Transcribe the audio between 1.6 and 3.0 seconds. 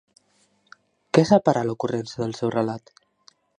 l'ocurrència del seu relat?